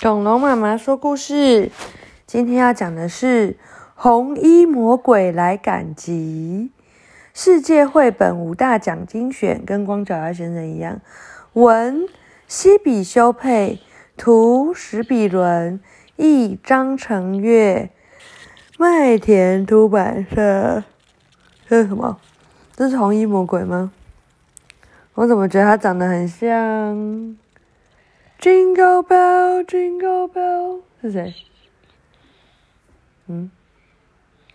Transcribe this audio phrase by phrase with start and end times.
[0.00, 1.72] 恐龙妈妈说故事，
[2.24, 3.50] 今天要讲的是
[3.96, 6.70] 《红衣魔鬼来赶集》。
[7.34, 11.00] 世界绘本五大奖精选，跟光脚丫先生一样。
[11.54, 12.06] 文：
[12.46, 13.80] 西比修配，
[14.16, 15.80] 图：史比伦，
[16.14, 17.90] 译：张成月，
[18.78, 20.84] 麦田出版社。
[21.68, 22.20] 这是什么？
[22.76, 23.90] 这是红衣魔鬼吗？
[25.14, 27.36] 我怎么觉得它长得很像
[28.40, 31.34] ？Jingle bell, jingle bell，是谁？
[33.26, 33.50] 嗯，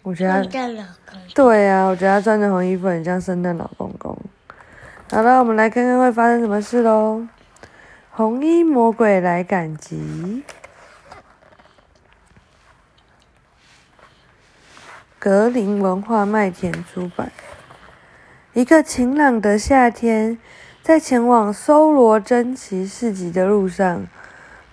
[0.02, 4.18] 我觉得圣诞老公对呀、我觉得他穿着红衣服很像圣诞老公公。
[5.12, 7.28] 好了，我们来看看会发生什么事喽。
[8.12, 10.44] 红衣魔鬼来赶集。
[15.20, 17.32] 格林文化麦田出版。
[18.54, 20.38] 一个晴朗的夏天，
[20.84, 24.06] 在前往搜罗珍奇市集的路上，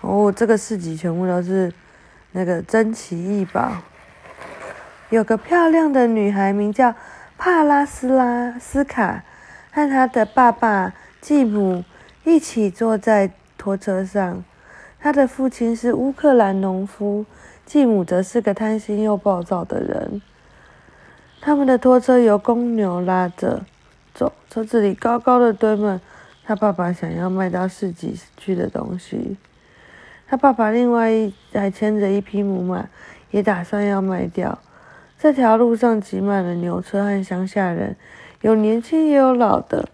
[0.00, 1.72] 哦，这个市集全部都是
[2.32, 3.70] 那个珍奇异宝。
[5.10, 6.96] 有个漂亮的女孩名叫
[7.38, 9.22] 帕拉斯拉斯卡，
[9.70, 11.84] 和她的爸爸继母
[12.24, 14.42] 一起坐在拖车上。
[14.98, 17.24] 她的父亲是乌克兰农夫，
[17.64, 20.20] 继母则是个贪心又暴躁的人。
[21.40, 23.64] 他们的拖车由公牛拉着
[24.20, 25.98] 走，车子里高高的堆满
[26.44, 29.38] 他爸爸想要卖到市集去的东西。
[30.28, 32.86] 他爸爸另外一还牵着一匹母马，
[33.30, 34.58] 也打算要卖掉。
[35.18, 37.96] 这条路上挤满了牛车和乡下人，
[38.42, 39.88] 有年轻也有老的，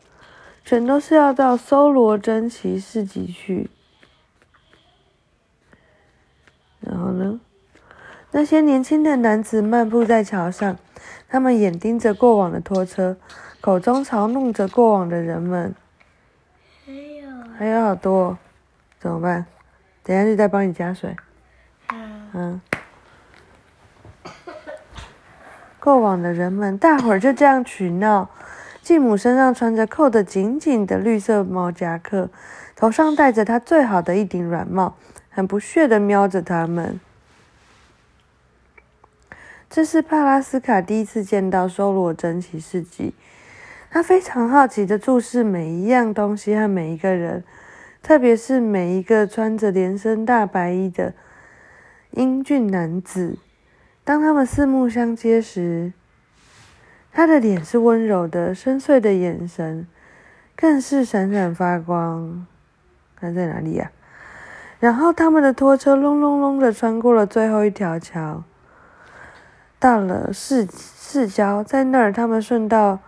[0.65, 3.71] 全都是要到搜罗珍奇市集去。
[6.81, 7.39] 然后呢？
[8.33, 10.77] 那些年轻的男子漫步在桥上，
[11.29, 13.17] 他们眼盯着过往的拖车，
[13.67, 15.75] 口中嘲弄着过往的人们。
[16.87, 17.29] 还有
[17.59, 18.39] 还有好多，
[19.01, 19.45] 怎么办？
[20.05, 21.17] 等下就再帮你加水。
[21.93, 22.61] 嗯，嗯。
[25.81, 28.31] 过往的人们，大伙儿就这样取闹。
[28.83, 32.31] 继母身上穿着扣得紧紧的绿色毛夹克，
[32.77, 34.95] 头上戴着她最好的一顶软帽，
[35.29, 37.01] 很不屑地瞄着他们。
[39.69, 43.13] 这是帕拉斯卡第一次见到收罗珍奇市集，
[43.97, 47.43] 他非常好奇地注视每一样东西和每一个人，
[48.03, 51.15] 特别是每一个穿着连身大白衣的
[52.11, 53.39] 英俊男子。
[54.05, 55.95] 当他们四目相接时，
[57.11, 59.87] 他的脸是温柔的，深邃的眼神
[60.55, 62.47] 更是闪闪发光。
[63.19, 63.91] 看在哪里呀、
[64.79, 68.45] 然后他们的拖车隆隆隆的穿过了最后一条桥，
[69.79, 72.99] 到了市市郊，在那儿他们顺道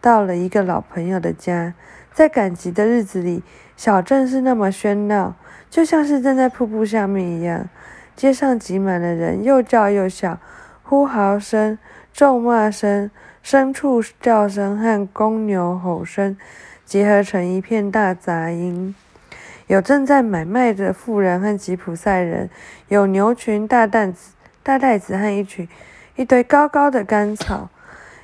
[0.00, 1.74] 到了一个老朋友的家。
[2.12, 3.42] 在赶集的日子里，
[3.76, 5.36] 小镇是那么喧闹，
[5.70, 7.68] 就像是站在瀑布下面一样。
[8.16, 10.38] 街上挤满了人，又叫又笑，
[10.82, 11.78] 呼嚎声、
[12.12, 13.10] 咒骂声、
[13.42, 16.36] 牲畜叫声和公牛吼声
[16.84, 18.94] 结合成一片大杂音。
[19.68, 22.50] 有正在买卖的富人和吉普赛人，
[22.88, 24.32] 有牛群、大担子、
[24.64, 25.66] 大袋子和一群
[26.16, 27.70] 一堆高高的干草，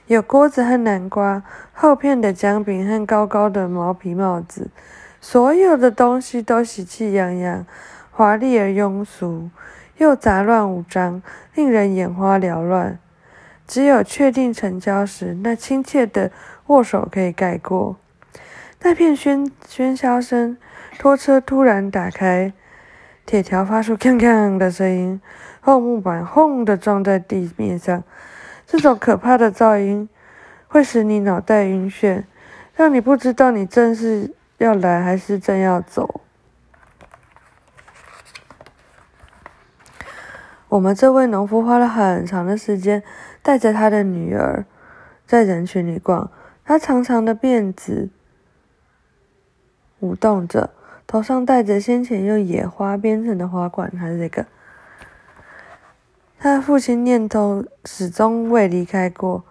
[0.07, 4.71] 有锅子和南瓜，厚片的姜饼和高高的毛皮帽子。
[5.21, 7.67] 所有的东西都喜气洋洋，
[8.13, 9.51] 华丽而庸俗。
[9.97, 11.23] 又杂乱无章，
[11.55, 12.99] 令人眼花缭乱。
[13.67, 16.31] 只有确定成交时，那亲切的
[16.67, 17.97] 握手可以盖过。
[18.83, 20.57] 那片喧喧嚣声，
[20.99, 22.53] 拖车突然打开，
[23.25, 25.21] 铁条发出锵锵的声音，
[25.61, 28.05] 厚木板轰的撞在地面上。
[28.67, 30.09] 这种可怕的噪音
[30.67, 32.25] 会使你脑袋晕眩，
[32.75, 36.21] 让你不知道你正是要来还是正要走。
[40.69, 43.03] 我们这位农夫花了很长的时间，
[43.41, 44.65] 带着他的女儿
[45.25, 46.31] 在人群里逛。
[46.65, 48.11] 他长长的辫子
[50.01, 50.71] 舞动着，
[51.07, 54.45] 头上戴着先前用野花编成的花冠，还是这个。
[56.47, 59.45] 他父亲念头始终未离开过，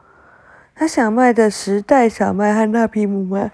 [0.73, 3.51] 他想卖的十袋小麦和那匹母马，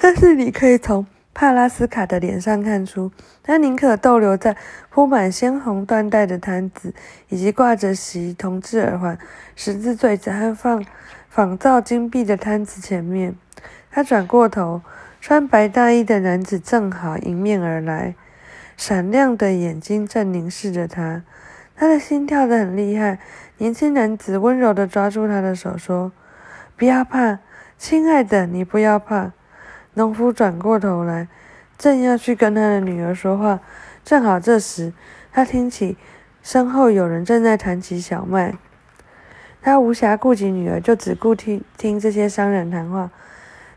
[0.00, 3.12] 但是你可以从帕拉斯卡的脸上看出，
[3.44, 4.56] 他宁可逗留在
[4.90, 6.92] 铺满鲜红缎带的摊子，
[7.28, 9.16] 以及挂着喜铜制耳环、
[9.54, 10.84] 十字坠子和仿
[11.28, 13.36] 仿造金币的摊子前面。
[13.88, 14.82] 他转过头，
[15.20, 18.16] 穿白大衣的男子正好迎面而来，
[18.76, 21.22] 闪亮的眼睛正凝视着他。
[21.78, 23.20] 他的心跳得很厉害。
[23.58, 26.10] 年轻男子温柔地抓住他的手，说
[26.76, 27.38] ：“不要怕，
[27.78, 29.30] 亲爱的，你不要怕。”
[29.94, 31.28] 农夫转过头来，
[31.78, 33.60] 正要去跟他的女儿说话，
[34.04, 34.92] 正好这时
[35.30, 35.96] 他听起
[36.42, 38.56] 身后有人正在谈起小麦。
[39.62, 43.10] 他无暇顾及女儿，就只顾听听这些商人谈话。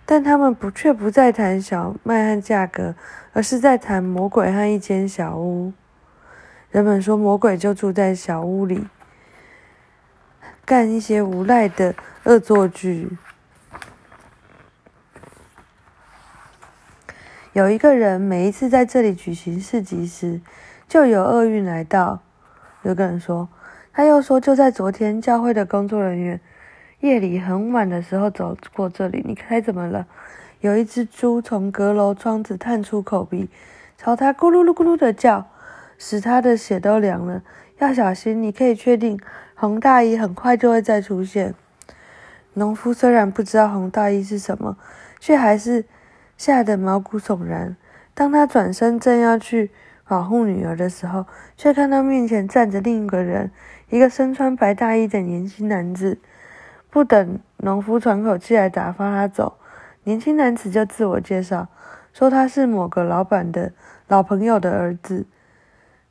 [0.03, 2.95] 但他们不却不再谈小麦和价格，
[3.33, 5.71] 而是在谈魔鬼和一间小屋。
[6.71, 8.87] 人们说魔鬼就住在小屋里，
[10.63, 13.09] 干一些无赖的恶作剧。
[17.51, 20.39] 有一个人每一次在这里举行市集时，
[20.87, 22.21] 就有厄运来到。
[22.83, 23.49] 有个人说，
[23.91, 26.39] 他又说，就在昨天，教会的工作人员
[27.01, 29.21] 夜里很晚的时候走过这里。
[29.27, 30.07] 你猜怎么了？
[30.61, 33.49] 有一只猪从阁楼窗子探出口鼻，
[33.97, 35.50] 朝他咕噜噜咕噜的叫，
[36.03, 37.43] 使他的血都凉了。
[37.77, 39.19] 要小心，你可以确定，
[39.53, 41.53] 红大衣很快就会再出现。
[42.55, 44.75] 农夫虽然不知道红大衣是什么，
[45.19, 45.85] 却还是。
[46.37, 47.77] 吓得毛骨悚然。
[48.15, 49.69] 当他转身正要去
[50.07, 53.51] 保护女儿的时候，却看到面前站着另一个人，
[53.91, 56.17] 一个身穿白大衣的年轻男子。
[56.89, 59.59] 不等农夫喘口气来打发他走，
[60.05, 61.67] 年轻男子就自我介绍，
[62.11, 63.71] 说他是某个老板的
[64.07, 65.27] 老朋友的儿子，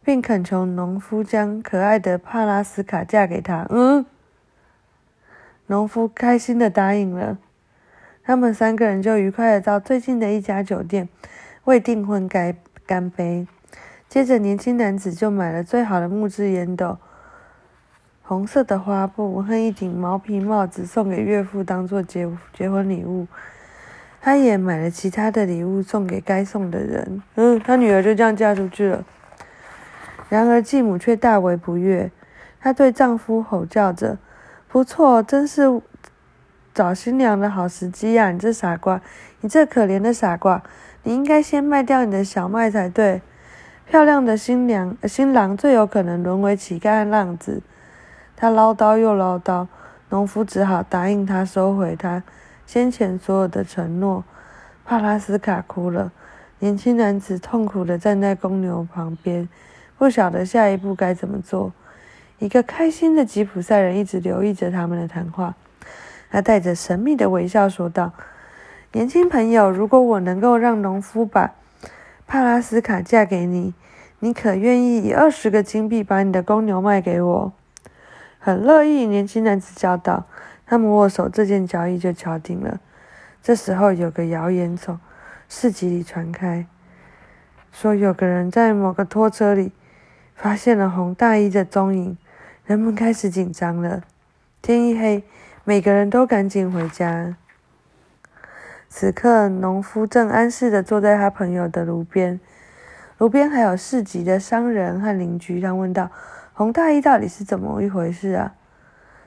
[0.04, 3.66] 并恳求农夫将可爱的帕拉斯卡嫁给他。
[3.70, 4.04] 嗯，
[5.66, 7.38] 农夫开心的答应了。
[8.22, 11.08] 他们三个人就愉快的到最近的一家酒店
[11.64, 12.56] 为订婚干
[12.86, 13.46] 干杯。
[14.08, 16.98] 接着，年轻男子就买了最好的木质烟斗、
[18.22, 23.26] 红色的花布和一顶毛皮帽子送给岳父当做结结婚礼物。
[24.20, 27.22] 他也买了其他的礼物送给该送的人。
[27.36, 29.04] 嗯，他女儿就这样嫁出去了。
[30.30, 32.10] 然而继母却大为不悦，
[32.58, 34.16] 她对丈夫吼叫着
[34.66, 35.82] ：“不错，真是。”
[36.72, 38.30] 找新娘的好时机呀！
[38.30, 39.02] 你这傻瓜，
[39.40, 40.62] 你这可怜的傻瓜，
[41.02, 43.20] 你应该先卖掉你的小麦才对。
[43.86, 47.60] 漂亮的新娘、新郎最有可能沦为乞丐和浪子。
[48.36, 49.66] 他唠叨又唠叨，
[50.10, 52.22] 农夫只好答应他收回他
[52.64, 54.22] 先前所有的承诺。
[54.84, 56.12] 帕拉斯卡哭了，
[56.60, 59.48] 年轻男子痛苦地站在公牛旁边，
[60.00, 61.74] 不晓得下一步该怎么做。
[62.38, 65.54] 一个开心的吉普赛人一直留意着他们的谈话。
[66.30, 68.14] 他带着神秘的微笑说道
[68.92, 71.52] ：“年轻朋友，如果我能够让农夫把
[72.26, 73.74] 帕拉斯卡嫁给你，
[74.20, 77.52] 你可愿意以二十个金币把你的公牛卖给我
[78.40, 80.24] ？”“很乐意。”年轻男子叫道。
[80.64, 82.80] 他们握手，这件交易就敲定了。
[83.42, 84.98] 这时候，有个谣言从
[85.46, 86.64] 市集里传开，
[87.70, 89.72] 说有个人在某个拖车里
[90.40, 92.16] 发现了红大衣的踪影。
[92.64, 94.02] 人们开始紧张了。
[94.62, 95.22] 天一黑。
[95.62, 97.36] 每个人都赶紧回家。
[98.88, 102.40] 此刻，农夫正安适的坐在他朋友的炉边，
[103.18, 105.60] 炉边还有市集的商人和邻居。
[105.60, 106.10] 他问道
[106.54, 108.54] ：“红大衣到底是怎么一回事啊？”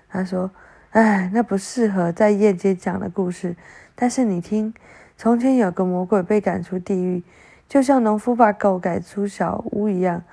[0.09, 0.49] 他说
[0.91, 3.55] ：“哎，那不适合在夜间讲的故事。
[3.93, 4.73] 但是你听，
[5.15, 7.23] 从前有个魔鬼被赶出地狱，
[7.69, 10.23] 就像农夫把狗赶出小屋一样。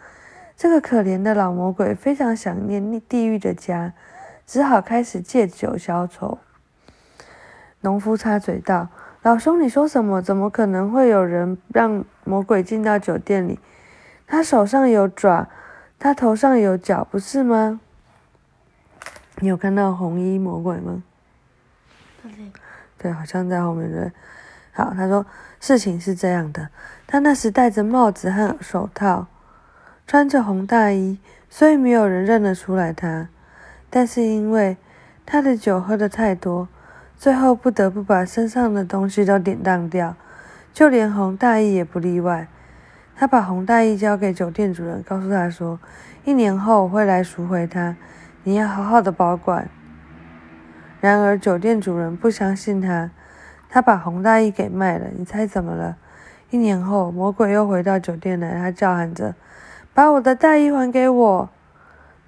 [0.60, 3.94] 这个可怜的老魔鬼非常想念地狱的家。”
[4.46, 6.38] 只好开始借酒消愁。
[7.80, 8.88] 农夫插嘴道
[9.22, 10.20] ：“老兄，你说什么？
[10.20, 13.58] 怎么可能会有人让魔鬼进到酒店里？
[14.26, 15.48] 他手上有爪，
[15.98, 17.80] 他头上有角，不是吗？
[19.36, 21.02] 你有看到红衣魔鬼吗
[22.98, 24.12] ？”“对，好像在后面对。
[24.74, 25.24] ”“好。”他说
[25.58, 26.68] ：“事情是这样的，
[27.06, 29.28] 他那时戴着帽子和手套，
[30.10, 33.28] 穿着红大衣，所以没有人认得出来他。”
[33.88, 34.76] 但是因为
[35.24, 36.66] 他的酒喝得太多，
[37.16, 40.16] 最后不得不把身上的东西都典当掉，
[40.72, 42.48] 就连红大衣也不例外。
[43.14, 45.78] 他把红大衣交给酒店主人，告诉他说
[46.26, 47.94] ：“一年后我会来赎回他，
[48.42, 49.68] 你要好好的保管。”
[51.00, 53.12] 然而酒店主人不相信他，
[53.68, 55.06] 他把红大衣给卖了。
[55.16, 55.96] 你猜怎么了？
[56.50, 59.36] 一年后，魔鬼又回到酒店来，他叫喊着
[60.00, 61.50] ：“把我的大衣还给我！”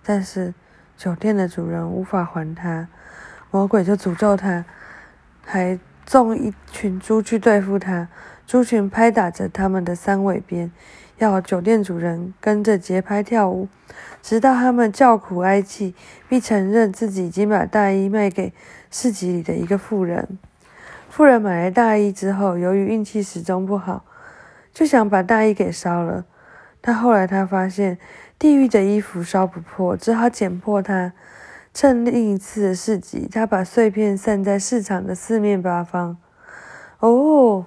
[0.04, 0.52] 但是。
[0.94, 2.86] 酒店的主人无法还他，
[3.50, 4.64] 魔鬼就诅咒他，
[5.44, 5.76] 还
[6.06, 8.06] 纵一群猪去对付他。
[8.46, 10.70] 猪群拍打着他们的三尾鞭，
[11.18, 13.68] 要酒店主人跟着节拍跳舞，
[14.22, 15.96] 直到他们叫苦哀泣，
[16.28, 18.52] 并承认自己已经把大衣卖给
[18.88, 20.38] 市集里的一个富人。
[21.08, 24.04] 富人买来大衣之后，由于运气始终不好，
[24.72, 26.24] 就想把大衣给烧了。
[26.82, 27.96] 但后来他发现。
[28.38, 31.12] 地狱的衣服烧不破，只好剪破它。
[31.72, 36.16] 趁另一次的市集，他把碎片散在市场的四面八方。
[36.98, 37.64] 哦，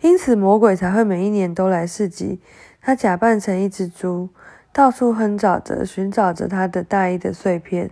[0.00, 2.40] 因此魔鬼才会每一年都来市集。
[2.80, 4.28] 他假扮成一只猪，
[4.72, 7.90] 到处哼找着，寻找着他的大衣的碎片。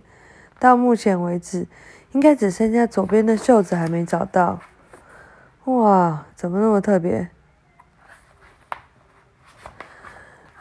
[0.57, 1.67] 到目前为止，
[2.13, 4.61] 应该只剩下左边的袖子还没找到。
[5.65, 7.29] 哇，怎么那么特别？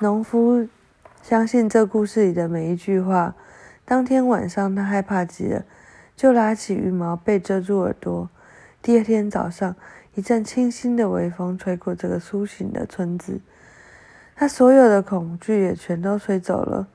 [0.02, 0.66] 农夫
[1.22, 3.34] 相信这故事里的每一句话。
[3.84, 5.62] 当天晚上，他害怕极了，
[6.16, 8.30] 就拉起羽毛被遮住耳朵。
[8.80, 9.76] 第二天早上，
[10.14, 13.40] 一阵清新的微风吹过这个苏醒的村子，
[14.34, 16.88] 他所有的恐惧也全都吹走了。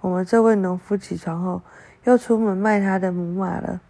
[0.00, 1.62] 我们这位农夫起床后，
[2.04, 3.80] 又出门卖他的母马了。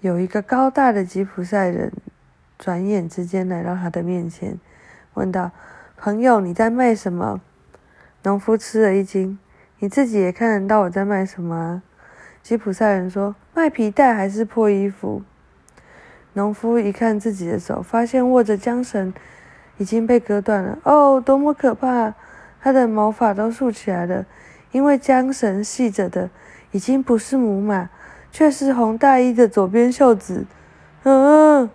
[0.00, 1.92] 有一个高大的吉普赛人，
[2.58, 4.58] 转眼之间来到他的面前，
[5.14, 5.52] 问道
[6.04, 7.40] ：“朋友，你在卖什么？”
[8.24, 9.38] 农夫吃了一惊。
[9.78, 11.82] 你自己也看得到我在卖什么？
[12.42, 15.22] 吉普赛人说：“卖皮带还是破衣服？”
[16.34, 19.14] 农夫一看自己的手，发现握着缰绳
[19.78, 20.78] 已经被割断了。
[20.82, 22.12] 哦，多么可怕！
[22.60, 24.26] 他的毛发都竖起来了，
[24.72, 26.28] 因为缰绳系着的
[26.72, 27.88] 已经不是母马，
[28.30, 30.44] 却是红大衣的左边袖子。
[31.04, 31.70] 嗯，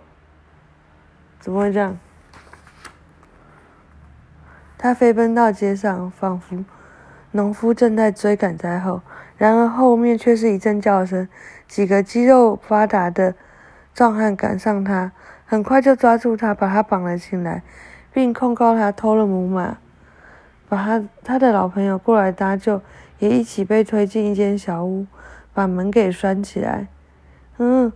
[1.40, 1.98] 怎么会这样？
[4.82, 6.64] 他飞奔到街上，仿佛……
[7.32, 9.02] 农夫正在追赶在后，
[9.36, 11.28] 然而后面却是一阵叫声。
[11.68, 13.34] 几个肌肉发达的
[13.92, 15.12] 壮汉赶上他，
[15.44, 17.62] 很快就抓住他，把他绑了起来，
[18.10, 19.76] 并控告他偷了母马。
[20.66, 22.80] 把他他的老朋友过来搭救，
[23.18, 25.06] 也一起被推进一间小屋，
[25.52, 26.88] 把门给拴起来。
[27.58, 27.92] 嗯，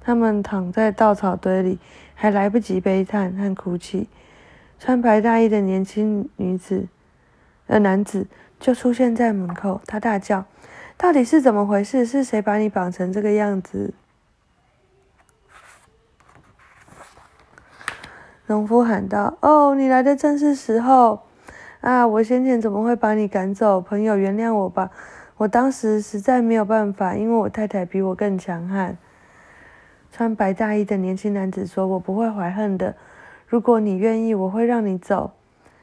[0.00, 1.78] 他们躺在稻草堆里，
[2.14, 4.08] 还来不及悲叹和哭泣。
[4.84, 6.88] 穿白大衣的年轻女子，
[7.68, 8.26] 呃，男子。
[8.58, 10.44] 就出现在门口，他大叫
[10.98, 12.04] ：“到底是怎么回事？
[12.04, 13.94] 是谁把你绑成这个样子？”
[18.46, 21.22] 农夫喊道：“哦，你来的正是时候！
[21.80, 23.80] 啊，我先前怎么会把你赶走？
[23.80, 24.90] 朋友，原谅我吧，
[25.36, 28.98] 我当时实在没有办法，因为我太太比我更强悍。”
[30.10, 32.96] 穿白大衣的年轻男子说：“我不会怀恨的，
[33.52, 35.32] 如果你愿意，我会让你走。”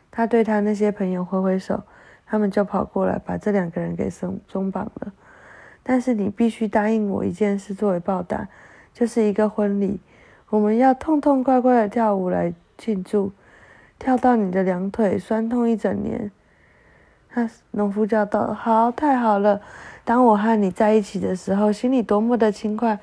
[0.09, 1.83] 他对他那些朋友挥挥手。
[2.25, 5.13] 他们就跑过来，把这两个人给松松绑了。
[5.83, 8.47] 但是你必须答应我一件事作为报答，
[8.91, 9.99] 就是一个婚礼，
[10.49, 13.31] 我们要痛痛快快的跳舞来庆祝，
[13.99, 16.31] 跳到你的两腿酸痛一整年。
[17.29, 19.61] 他农夫叫道：“好，太好了！
[20.03, 22.97] 当我和你在一起的时候，心里多么的轻快，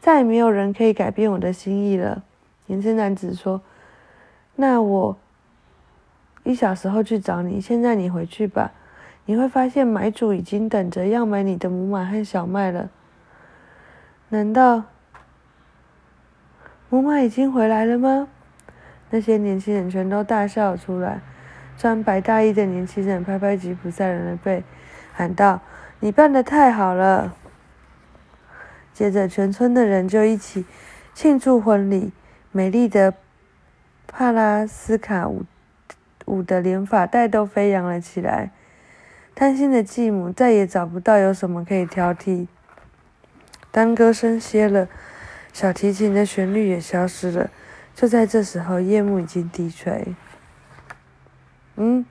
[0.00, 2.22] 再也没有人可以改变我的心意了。”
[2.68, 3.60] 年轻男子说
[4.60, 5.16] ：“那我。”
[6.44, 8.72] 一小时后去找你，现在你回去吧。
[9.26, 12.88] 你会发现买主已经等着要买你的母马和小麦了。
[14.30, 14.84] 难道
[16.88, 18.28] 母马已经回来了吗？
[19.10, 21.20] 那些年轻人全都大笑出来。
[21.76, 24.62] 穿白大衣的年轻人拍拍吉普赛人的背，
[25.14, 25.60] 喊道
[26.00, 27.34] ：“你办的太好了！”
[28.92, 30.66] 接着，全村的人就一起
[31.14, 32.12] 庆祝婚礼。
[32.52, 33.14] 美丽的
[34.10, 35.46] 帕拉斯卡舞。
[36.26, 38.52] 舞的连发带都飞扬了起来，
[39.34, 42.46] 贪心的继母再也找不到有什么可以挑剔。
[43.72, 44.86] 当歌声歇了，
[45.52, 47.50] 小提琴的旋律也消失了。
[47.96, 50.14] 就在这时候，夜幕已经低垂。
[51.74, 52.06] 嗯，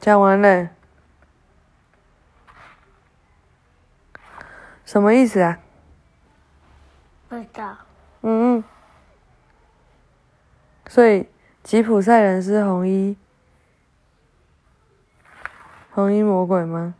[0.00, 0.70] 讲完了，
[4.86, 5.58] 什么意思啊？
[8.22, 8.64] 嗯嗯。
[10.86, 11.28] 所以，
[11.62, 13.16] 吉普赛人是红衣
[15.92, 16.94] 红衣魔鬼吗？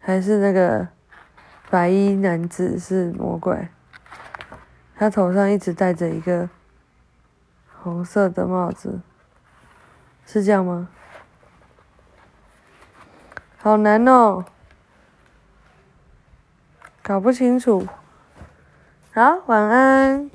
[0.00, 0.88] 还是那个
[1.70, 3.68] 白衣男子是魔鬼？
[4.96, 6.48] 他头上一直戴着一个
[7.80, 9.00] 红色的帽子，
[10.26, 10.88] 是这样吗？
[13.58, 14.44] 好难哦，
[17.12, 17.86] 搞不清楚。
[19.12, 20.31] 好，晚安。